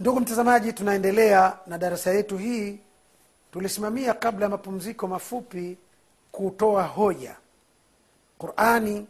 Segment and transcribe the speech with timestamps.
[0.00, 2.78] ndugu mtazamaji tunaendelea na darasa yetu hii.
[3.52, 5.78] Tulisimamia kabla ya mapumziko mafupi
[6.32, 7.36] kutoa hoja.
[8.38, 9.06] Qurani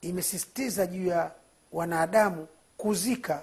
[0.00, 1.30] imesisitiza juu ya
[1.72, 2.46] wanadamu
[2.76, 3.42] kuzika.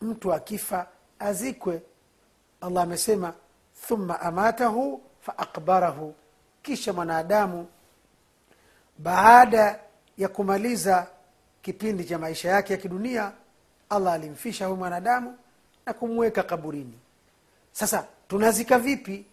[0.00, 0.86] Mtu akifa
[1.18, 1.82] azikwe.
[2.60, 3.34] Allah amesema
[3.88, 6.14] thumma amatahu faakbarahu
[6.62, 7.66] kisha mwanadamu
[8.98, 9.80] baada
[10.18, 11.06] ya kumaliza
[11.62, 13.32] kipindi cha maisha yake ya kidunia
[13.90, 15.38] allah alimfisha huyu mwanadamu
[15.86, 16.98] na kumweka kaburini.
[17.72, 19.24] Sasa tunazika vipi?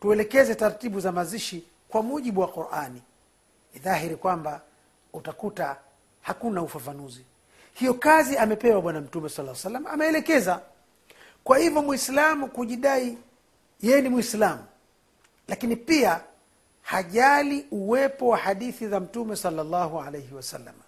[0.00, 3.02] Tuelekeze taratibu za mazishi kwa mujibu wa qurani.
[3.74, 4.60] Ni dhahiri kwamba
[5.12, 5.76] utakuta
[6.22, 7.24] hakuna ufafanuzi.
[7.74, 10.60] Hiyo kazi amepewa bwana mtume sala salam ameelekeza.
[11.44, 13.18] Kwa hivyo mwislamu kujidai
[13.80, 14.64] yeye ni mwislamu
[15.48, 16.20] lakini pia
[16.82, 20.82] hajali uwepo wa hadithi za mtume salllahu alaihi wasalama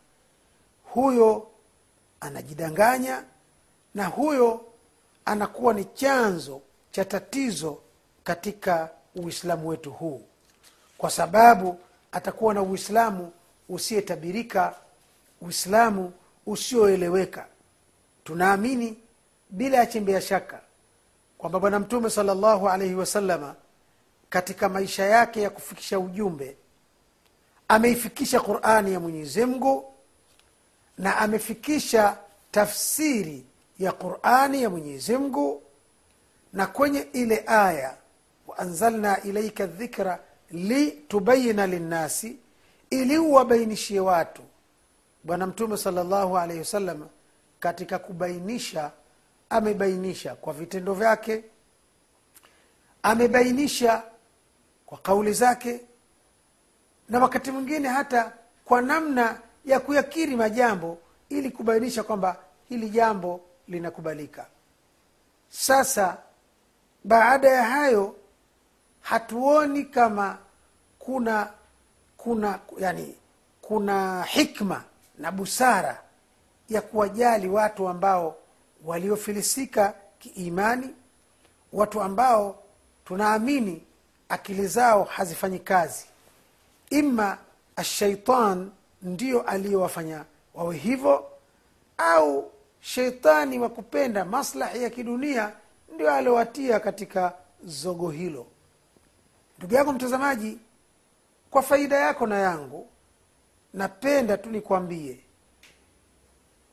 [0.84, 1.48] huyo
[2.20, 3.22] anajidanganya
[3.94, 4.64] na huyo
[5.26, 7.78] anakuwa ni chanzo cha tatizo
[8.24, 10.22] katika uislamu wetu huu
[10.98, 11.78] kwa sababu
[12.12, 13.32] atakuwa na uislamu
[13.68, 14.74] usiyetabirika
[15.40, 16.12] uislamu
[16.46, 17.46] usioeleweka.
[18.24, 18.98] Tunaamini
[19.50, 20.60] bila ya chembe ya shaka
[21.38, 23.54] kwamba bwana mtume salllahu alaihi wasalama
[24.30, 26.56] katika maisha yake ya kufikisha ujumbe
[27.68, 29.94] ameifikisha qurani ya mwenyezi mungu
[30.98, 32.16] na amefikisha
[32.50, 33.44] tafsiri
[33.78, 35.62] ya qurani ya mwenyezi mungu
[36.52, 37.96] na kwenye ile aya
[38.46, 40.18] waanzalna ilaika dhikra
[40.50, 42.36] litubayina linnasi
[42.90, 44.42] ili uwabainishie watu.
[45.24, 47.08] Bwana mtume salllahu alaihi wasallam
[47.60, 48.90] katika kubainisha
[49.50, 51.44] amebainisha kwa vitendo vyake
[53.02, 54.02] amebainisha
[54.86, 55.80] kwa kauli zake
[57.08, 58.32] na wakati mwingine hata
[58.64, 62.36] kwa namna ya kuyakiri majambo ili kubainisha kwamba
[62.68, 64.46] hili jambo linakubalika.
[65.48, 66.18] Sasa
[67.04, 68.16] baada ya hayo
[69.00, 70.38] hatuoni kama
[70.98, 71.50] kuna
[72.16, 73.14] kuna yani
[73.62, 74.84] kuna hikma
[75.18, 76.02] na busara
[76.68, 78.36] ya kuwajali watu ambao
[78.84, 80.94] waliofilisika kiimani
[81.72, 82.62] watu ambao
[83.04, 83.82] tunaamini
[84.28, 86.04] akili zao hazifanyi kazi.
[86.90, 87.38] Ima
[87.76, 88.70] ashaitan
[89.02, 90.24] ndio aliyowafanya
[90.54, 91.24] wawe hivyo
[91.98, 92.50] au
[92.80, 95.52] sheitani wa kupenda maslahi ya kidunia
[95.94, 97.32] ndio aliowatia katika
[97.64, 98.46] zogo hilo.
[99.58, 100.58] Ndugu yangu mtazamaji
[101.50, 102.86] kwa faida yako na yangu
[103.74, 105.18] napenda tu nikwambie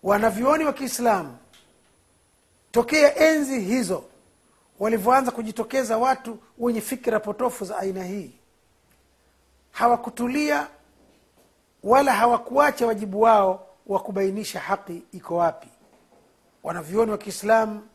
[0.04, 1.38] wanavyuoni wa kiislamu
[2.72, 4.04] tokea enzi hizo
[4.80, 8.32] walivyoanza kujitokeza watu wenye fikira potofu za aina hii
[9.72, 10.68] hawakutulia
[11.84, 15.68] wala hawakuacha wajibu wao wa kubainisha haki iko wapi
[16.64, 17.88] wanavyuoni wa kiislamu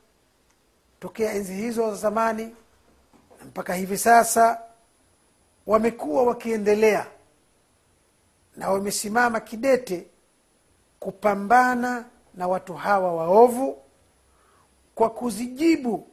[0.99, 2.55] tokea enzi hizo za zamani
[3.45, 4.61] mpaka hivi sasa
[5.67, 7.07] wamekuwa wakiendelea
[8.55, 10.07] na wamesimama kidete
[10.99, 13.81] kupambana na watu hawa waovu
[14.95, 16.07] kwa kuzijibu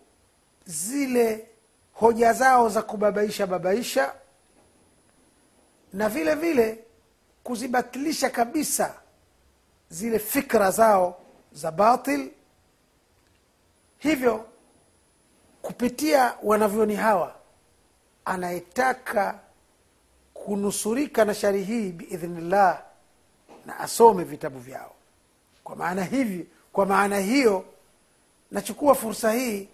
[0.65, 1.49] zile
[1.93, 4.15] hoja zao za kubabaisha babaisha
[5.93, 6.85] na vile vile
[7.45, 8.95] kuzibatilisha kabisa
[9.91, 11.21] zile fikra zao
[11.53, 12.31] za batil
[13.99, 14.45] hivyo
[15.63, 17.35] kupitia wanavyoni hawa
[18.25, 19.39] anayetaka
[20.35, 22.83] kunusurika na shari hii biidhnillah
[23.67, 24.93] na asome vitabu vyao.
[25.65, 27.65] Kwa maana hivi kwa maana hiyo
[28.51, 29.69] nachukua fursa hii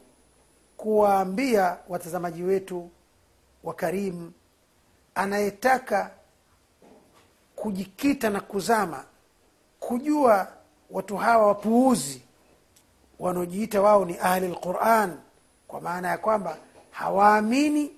[0.77, 2.91] kuwaambia watazamaji wetu
[3.65, 4.32] wa karimu
[5.15, 6.11] anayetaka
[7.56, 9.05] kujikita na kuzama
[9.81, 10.49] kujua
[10.91, 12.22] watu hawa wapuuzi
[13.22, 15.16] wanaojiita wao ni ahli lquran
[15.69, 16.56] kwa maana ya kwamba
[16.91, 17.91] hawaamini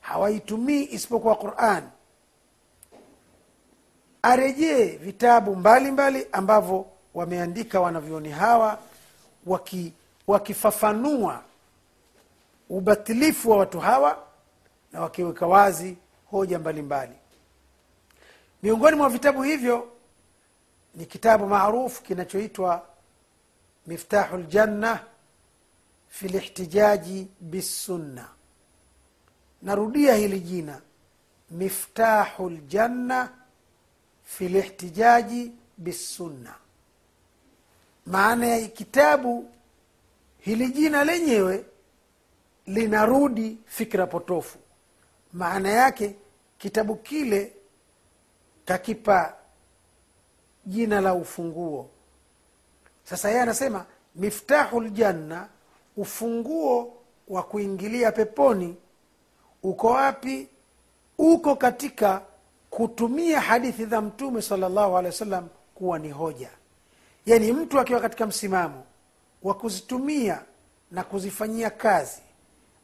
[0.00, 1.82] hawaitumii isipokuwa quran
[4.22, 8.78] arejee vitabu mbalimbali mbali ambavyo wameandika wanavyoni hawa
[9.46, 9.92] waki,
[10.26, 11.42] wakifafanua
[12.68, 14.18] ubatilifu wa watu hawa
[14.92, 15.96] na wakiweka wazi
[16.30, 17.20] hoja mbalimbali mbali.
[18.62, 19.88] miongoni mwa vitabu hivyo
[20.94, 22.91] ni kitabu maarufu kinachoitwa
[23.86, 25.04] miftahu ljanna
[26.08, 28.28] fi lihtijaji bissunna
[29.62, 30.80] narudia hili jina
[31.50, 33.32] miftahu ljanna
[34.24, 36.54] fi lihtijaji bissunna
[38.06, 39.50] maana ya kitabu
[40.38, 41.64] hili jina lenyewe
[42.66, 44.58] linarudi fikra potofu
[45.32, 46.16] maana yake
[46.58, 47.52] kitabu kile
[48.64, 49.36] kakipa
[50.66, 51.90] jina la ufunguo
[53.12, 55.48] sasa yeye anasema miftahu ljanna
[55.96, 56.96] ufunguo
[57.28, 58.76] wa kuingilia peponi
[59.62, 60.48] uko wapi?
[61.18, 62.22] Uko katika
[62.70, 66.50] kutumia hadithi za mtume salllahu alehi wa sallam kuwa ni hoja.
[67.26, 68.84] Yaani mtu akiwa katika msimamo
[69.42, 70.42] wa kuzitumia
[70.90, 72.22] na kuzifanyia kazi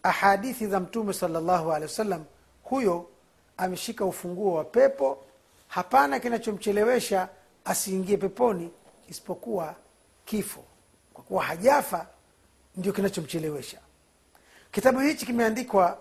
[0.02, 2.25] ahadithi za mtume salllahu alehi wa sallam
[2.62, 3.06] huyo
[3.56, 5.19] ameshika ufunguo wa pepo.
[5.69, 7.28] Hapana kinachomchelewesha
[7.64, 8.70] asiingie peponi
[9.08, 9.75] isipokuwa
[10.28, 10.64] kifo.
[11.14, 12.06] Kwa kuwa hajafa
[12.76, 13.78] ndio kinachomchelewesha.
[14.72, 15.98] Kitabu hichi kimeandikwa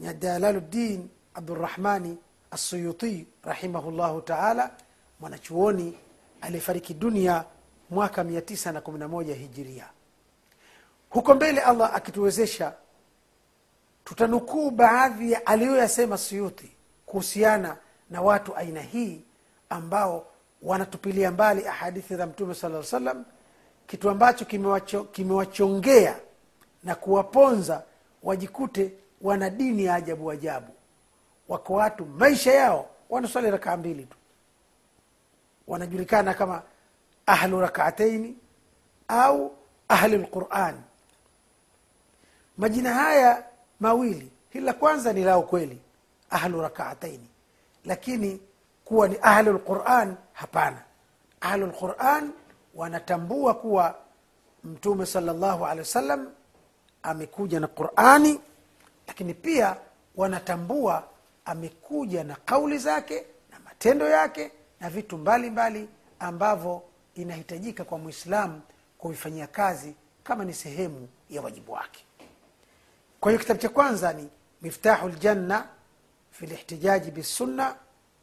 [0.00, 2.18] na jalaluddin abdurahmani
[2.50, 4.70] assuyuti rahimahullahu taala
[5.20, 5.98] mwanachuoni
[6.40, 7.44] aliyefariki dunia
[7.90, 9.86] mwaka 911 hijiria.
[11.10, 12.72] Huko mbele allah akituwezesha
[14.04, 16.72] tutanukuu baadhi ya aliyoyasema suyuti
[17.06, 17.76] kuhusiana
[18.10, 19.24] na watu aina hii
[19.68, 20.26] ambao
[20.62, 23.24] wanatupilia mbali ahadithi za mtume sala salam
[23.86, 26.16] kitu ambacho kimewacho- kimewachongea
[26.84, 27.82] na kuwaponza
[28.22, 28.92] wajikute
[29.22, 30.72] wana dini ya ajabu ajabu.
[31.48, 34.16] Wako watu maisha yao wanaswali rakaa mbili tu.
[35.66, 36.62] Wanajulikana kama
[37.26, 38.36] ahlu rakaataini
[39.08, 39.52] au
[39.88, 40.74] ahli lquran.
[42.58, 43.44] Majina haya
[43.80, 45.78] mawili hili la kwanza ni lao kweli
[46.30, 47.28] ahlu rakaataini.
[47.84, 48.40] Lakini
[48.84, 50.82] kuwa ni ahlu lquran hapana.
[51.40, 52.30] Ahlu lquran
[52.74, 53.94] wanatambua kuwa
[54.64, 56.30] mtume salllahu alehi wasallam
[57.02, 58.40] amekuja na qurani
[59.06, 59.76] lakini pia
[60.16, 61.04] wanatambua
[61.44, 65.88] amekuja na kauli zake na matendo yake na vitu mbalimbali mbali
[66.18, 66.82] ambavyo
[67.14, 68.60] inahitajika kwa mwislamu
[68.98, 72.04] kuvifanyia kazi kama ni sehemu ya wajibu wake.
[73.20, 74.28] Kwa hiyo kitabu cha kwanza ni
[74.62, 75.66] miftahu ljanna
[76.30, 77.76] fi lihtijaji bisunna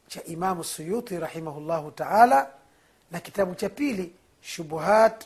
[0.06, 2.50] cha imamu suyuti rahimahullahu taala
[3.10, 5.24] na kitabu cha pili shubuhat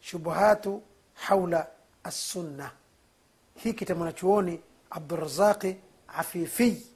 [0.00, 0.82] shubuhatu
[1.14, 1.66] haula
[2.04, 2.70] assunna
[3.54, 4.60] hiki cha mwanachuoni
[4.90, 5.76] abdurazaqi
[6.08, 6.86] afifi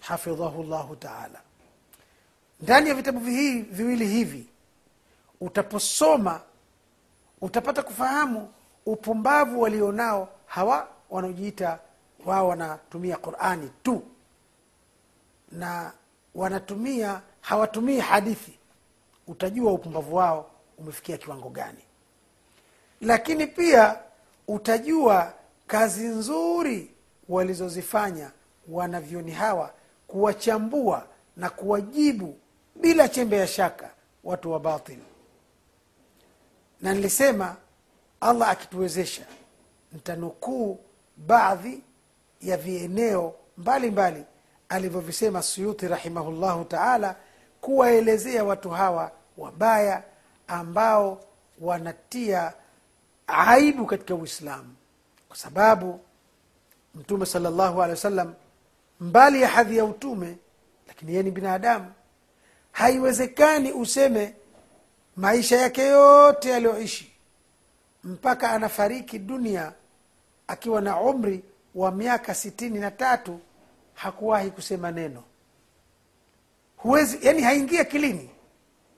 [0.00, 1.40] hafidhahu llahu taala.
[2.60, 4.46] Ndani ya vitabu vihi- viwili hivi
[5.40, 6.40] utaposoma
[7.40, 8.52] utapata kufahamu
[8.86, 11.78] upumbavu walionao hawa wanaojiita
[12.24, 14.02] wao wanatumia qurani tu.
[15.52, 15.92] Na
[16.34, 18.58] wanatumia hawatumii hadithi.
[19.26, 21.78] Utajua upumbavu wao umefikia kiwango gani.
[23.00, 23.98] Lakini pia
[24.48, 25.32] utajua
[25.66, 26.90] kazi nzuri
[27.28, 28.30] walizozifanya
[28.68, 29.72] wanavyoni hawa
[30.06, 31.06] kuwachambua
[31.36, 32.38] na kuwajibu
[32.74, 33.90] bila chembe ya shaka
[34.24, 34.98] watu wa batil.
[36.80, 37.56] Na nilisema
[38.20, 39.26] allah akituwezesha
[39.92, 40.78] ntanukuu
[41.16, 41.82] baadhi
[42.42, 44.24] ya vieneo mbalimbali
[44.68, 47.16] alivyovisema suyuti rahimahullahu taala
[47.60, 50.02] kuwaelezea watu hawa wabaya
[50.48, 51.20] ambao
[51.60, 52.52] wanatia
[53.26, 54.74] aibu katika uislamu.
[55.28, 56.00] Kwa sababu
[56.94, 58.34] mtume salllahu alehi wa sallam
[59.00, 60.36] mbali ya hadhi ya utume
[60.88, 61.92] lakini yeye ni binadamu
[62.72, 64.34] haiwezekani useme
[65.16, 67.12] maisha yake yote yaliyoishi
[68.04, 69.72] mpaka anafariki dunia
[70.46, 71.44] akiwa na umri
[71.74, 73.40] wa miaka sitini na tatu
[73.94, 75.22] hakuwahi kusema neno.
[76.76, 78.30] Huwezi yani haingia kilini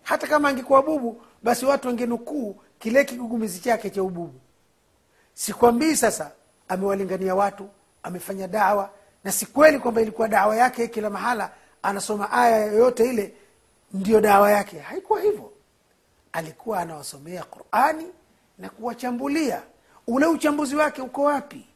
[0.03, 4.41] hata kama angekuwa bubu basi watu wangenukuu kile kigugumizi chake cha ububu.
[5.35, 6.33] Sikwambii sasa
[6.69, 7.69] amewalingania watu
[8.03, 8.91] amefanya dawa
[9.25, 11.51] na si kweli kwamba ilikuwa dawa yake kila mahala
[11.83, 13.35] anasoma aya yoyote ile
[13.93, 14.79] ndiyo dawa yake.
[14.79, 15.53] Haikuwa hivyo.
[16.33, 18.07] Alikuwa anawasomea qurani
[18.59, 19.63] na kuwachambulia.
[20.07, 21.67] Ule uchambuzi wake uko wapi?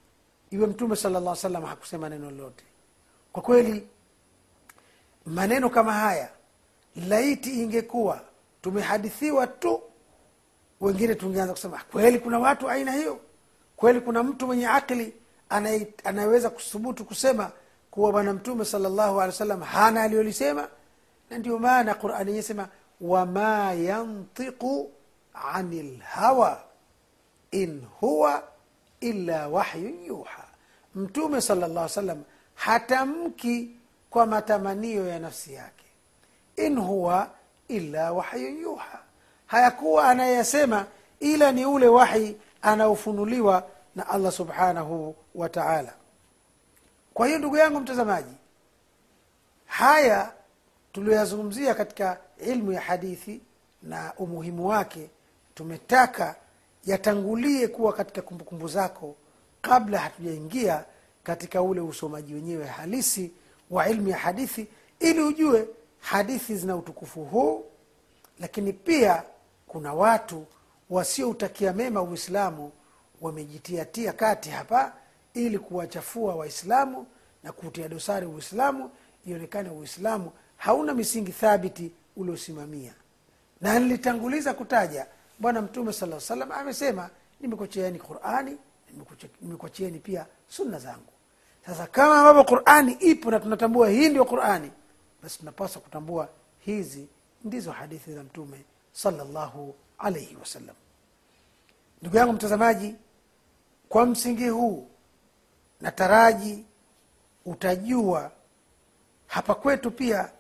[0.51, 2.65] Iwe mtume sala llah salam hakusema neno lolote.
[3.33, 3.89] Kwa kweli
[5.27, 6.29] maneno kama haya
[7.09, 8.21] laiti ingekuwa
[8.63, 9.83] tumehadithiwa tu
[10.81, 13.19] wengine tungeanza kusema kweli kuna watu aina hiyo?
[13.77, 15.13] Kweli kuna mtu mwenye akli
[15.51, 17.51] anaye- anayeweza kuthubutu kusema
[17.91, 20.69] kuwa bwana mtume salllahu alehi wa sallam hana aliyolisema?
[21.31, 22.69] Na ndio maana qurani yenyewe sema
[23.01, 24.91] wama yantiqu
[25.35, 26.63] ani lhawa
[27.51, 28.43] in huwa
[29.01, 30.45] illa wahyun yuha.
[30.95, 32.23] Mtume salllah salam
[32.55, 33.71] hatamki
[34.11, 35.85] kwa matamanio ya nafsi yake.
[36.57, 37.31] In huwa
[37.77, 38.99] illa wahyun yuha.
[39.47, 40.87] Hayakuwa anayesema
[41.21, 45.93] ila ni ule wahi anaofunuliwa na allah subhanahu wa taala.
[47.15, 48.35] Kwa hiyo ndugu yangu mtazamaji
[49.67, 50.33] haya
[50.93, 53.41] tulioyazungumzia katika ilmu ya hadithi
[53.83, 55.11] na umuhimu wake
[55.55, 56.35] tumetaka
[56.87, 59.17] yatangulie kuwa katika kumbukumbu zako
[59.63, 60.85] kabla hatujaingia
[61.25, 63.33] katika ule usomaji wenyewe halisi
[63.71, 64.67] wa ilmu ya hadithi
[65.01, 65.67] ili ujue
[66.03, 67.65] hadithi zina utukufu huu
[68.41, 69.23] lakini pia
[69.67, 70.47] kuna watu
[70.91, 72.73] wasioutakia mema uislamu
[73.21, 74.93] wamejitiatia kati hapa
[75.35, 77.07] ili kuwachafua waislamu
[77.43, 78.91] na kuutia dosari uislamu
[79.27, 82.93] ionekane uislamu hauna misingi thabiti uliosimamia.
[83.61, 85.07] Na nilitanguliza kutaja
[85.39, 88.57] bwana mtume sala salam amesema nimekuachieni qurani
[89.41, 91.13] nimekuachieni pia sunna zangu.
[91.67, 94.71] Sasa kama ambavyo qurani ipo na tunatambua hii ndio qurani
[95.23, 97.09] basi tunapaswa kutambua hizi
[97.45, 100.77] ndizo hadithi za mtume salallahu alaihi wasallam.
[102.03, 102.95] Ndugu yangu mtazamaji
[103.89, 104.89] kwa msingi huu
[105.81, 106.65] nataraji
[107.45, 108.31] utajua
[109.27, 110.31] hapa kwetu pia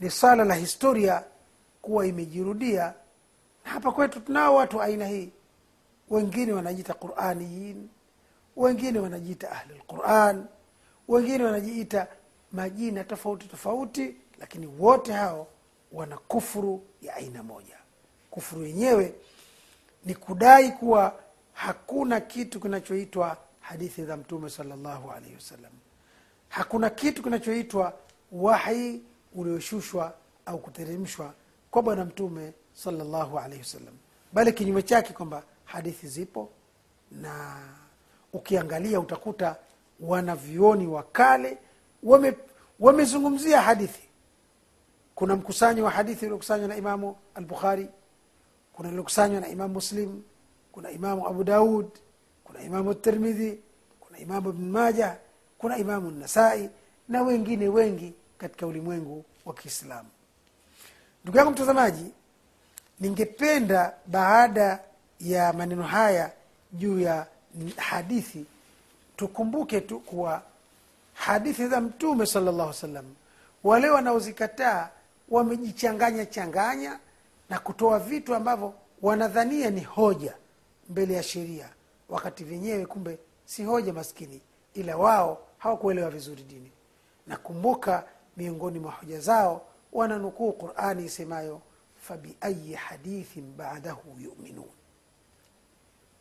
[0.00, 1.24] ni swala la historia
[1.82, 2.94] kuwa imejirudia.
[3.64, 5.30] Na hapa kwetu tunao watu aina hii.
[6.10, 7.88] Wengine wanajiita quraniyin
[8.56, 10.44] wengine wanajiita ahlulquran
[11.08, 12.06] wengine wanajiita
[12.52, 15.46] majina tofauti tofauti lakini wote hao
[15.92, 17.76] wana kufuru ya aina moja.
[18.30, 19.14] Kufuru yenyewe
[20.04, 21.20] ni kudai kuwa
[21.52, 25.72] hakuna kitu kinachoitwa hadithi za mtume salllahu alaihi wasallam.
[26.48, 27.92] Hakuna kitu kinachoitwa
[28.32, 29.02] wahi
[29.34, 30.14] ulioshushwa
[30.46, 31.34] au kuteremshwa
[31.70, 33.94] kwa bwana mtume salllahu alaihi wasallam.
[34.32, 36.50] Bali kinyume chake kwamba hadithi zipo
[37.12, 37.56] na
[38.32, 39.56] ukiangalia utakuta
[40.00, 41.58] wanavyuoni wa kale
[42.02, 42.34] wame
[42.80, 44.02] wamezungumzia hadithi.
[45.14, 47.88] Kuna mkusanyo wa hadithi uliokusanywa na imamu albukhari
[48.72, 50.22] kuna uliokusanywa na imamu muslim
[50.72, 51.86] kuna imamu abu daud
[52.44, 53.58] kuna imamu tirmidhi
[54.00, 55.16] kuna imamu ibn maja
[55.58, 56.70] kuna imamu nasai
[57.08, 60.08] na wengine wengi katika ulimwengu wa kiislamu.
[61.22, 62.12] Ndugu yangu mtazamaji
[63.00, 64.80] ningependa baada
[65.20, 66.32] ya maneno haya
[66.72, 67.26] juu ya
[67.76, 68.44] hadithi
[69.16, 70.42] tukumbuke tu kuwa
[71.18, 73.04] hadithi za mtume sala llahu salam
[73.64, 74.88] wale wanaozikataa
[75.28, 76.98] wamejichanganya changanya
[77.50, 80.34] na kutoa vitu ambavyo wanadhania ni hoja
[80.88, 81.68] mbele ya sheria.
[82.08, 84.40] Wakati vyenyewe kumbe si hoja maskini
[84.74, 86.72] ila wao hawakuelewa vizuri dini.
[87.26, 88.04] Nakumbuka
[88.36, 91.60] miongoni mwa hoja zao wananukuu qurani isemayo
[92.02, 94.68] fabiayi hadithin badahu yuminun.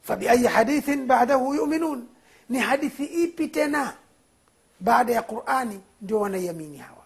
[0.01, 2.07] Fabiayi hadithin badahu yuminun.
[2.49, 3.93] Ni hadithi ipi tena
[4.79, 7.03] baada ya qurani ndio wanaiamini hawa.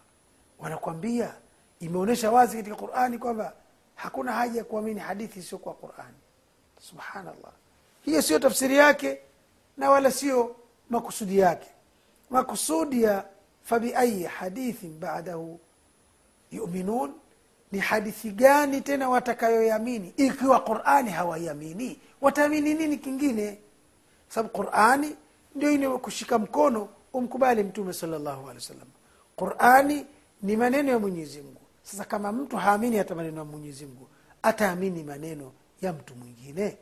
[0.59, 1.33] Wanakwambia
[1.79, 3.53] imeonyesha wazi katika qurani kwamba
[3.95, 6.17] hakuna haja ya kuamini hadithi isiyokuwa qurani.
[6.79, 7.51] Subhanallah.
[8.01, 9.19] Hiyo sio tafsiri yake
[9.77, 10.55] na wala sio
[10.89, 11.67] makusudi yake.
[12.29, 13.25] Makusudi ya
[13.63, 15.59] fabiayi hadithin badahu
[16.51, 17.13] yuminun
[17.71, 23.57] ni hadithi gani tena watakayoyamini ikiwa qurani hawaiamini wataamini nini kingine?
[24.29, 25.15] Sababu qurani
[25.55, 28.87] ndio ine kushika mkono umkubali mtume salllahu alehi wa sallam
[29.35, 30.05] qurani
[30.41, 31.61] ni maneno ya mwenyezi mungu.
[31.83, 34.07] Sasa kama mtu haamini hata maneno ya mwenyezi mungu
[34.43, 35.51] ataamini maneno
[35.81, 36.77] ya mtu mwingine?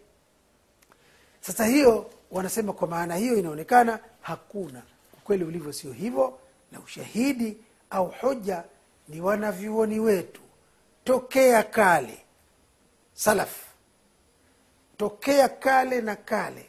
[1.41, 4.81] Sasa hiyo wanasema kwa maana hiyo inaonekana hakuna.
[5.17, 6.39] Ukweli ulivyo sio hivyo
[6.71, 7.57] na ushahidi
[7.89, 8.63] au hoja
[9.07, 10.41] ni wanavyuoni wetu.
[11.03, 12.17] Tokea kale
[13.13, 13.69] salaf
[14.97, 16.65] tokea kale na kale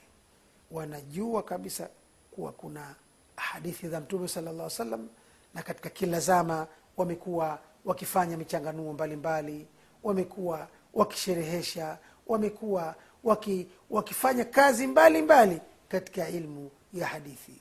[0.71, 1.89] wanajua kabisa
[2.31, 2.95] kuwa kuna
[3.41, 5.09] hadithi za mtume sala llah salam
[5.55, 6.67] na katika kila zama
[6.97, 9.67] wamekuwa wakifanya michanganuo mbalimbali
[10.03, 12.95] wamekuwa wakisherehesha wamekuwa
[13.25, 17.61] waki, wakifanya kazi mbalimbali mbali katika ilmu ya hadithi.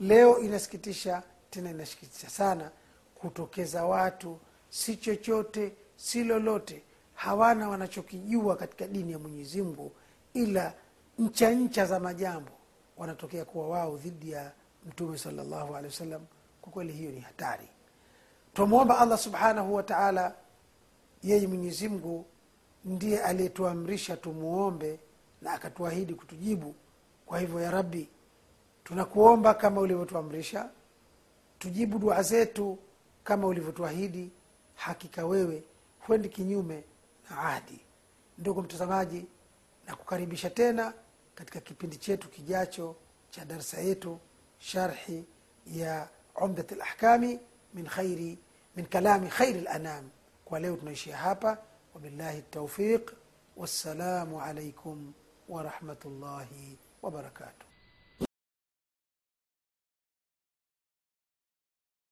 [0.00, 2.70] Leo inasikitisha tena inasikitisha sana
[3.14, 4.38] kutokeza watu
[4.70, 6.82] si chochote si lolote
[7.14, 9.92] hawana wanachokijua katika dini ya mwenyezi mungu
[10.34, 10.74] ila
[11.18, 12.50] ncha ncha za majambo
[12.96, 14.52] wanatokea kuwa wao dhidi ya
[14.86, 16.26] mtume salllahu alehi wasallam
[16.62, 17.68] kwa kweli hiyo ni hatari.
[18.54, 20.34] Twamwomba allah subhanahu wa taala
[21.22, 22.26] yeye mwenyezi mungu
[22.84, 25.00] ndiye aliyetuamrisha tumuombe
[25.42, 26.74] na akatuahidi kutujibu.
[27.26, 28.08] Kwa hivyo ya rabbi
[28.84, 30.68] tunakuomba kama ulivyotuamrisha
[31.58, 32.78] tujibu dua zetu
[33.24, 34.30] kama ulivyotuahidi.
[34.74, 35.62] Hakika wewe
[36.00, 36.84] huendi kinyume
[37.30, 37.80] na ahdi
[38.38, 39.26] ndugu mtazamaji
[39.86, 40.92] na kukaribisha tena
[41.34, 42.96] katika kipindi chetu kijacho
[43.30, 44.18] cha darsa yetu
[44.60, 45.10] شرح
[45.66, 47.40] يا عمدة الأحكام
[47.74, 48.36] من خير
[48.76, 50.08] من كلام خير الأنام.
[50.46, 51.58] وليو تنشي هابا.
[51.94, 53.14] وبالله التوفيق.
[53.56, 55.12] والسلام عليكم
[55.48, 57.69] ورحمة الله وبركاته.